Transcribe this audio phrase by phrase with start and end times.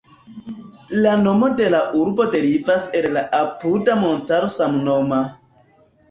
[1.05, 5.21] La nomo de la urbo derivas el la apuda montaro samnoma.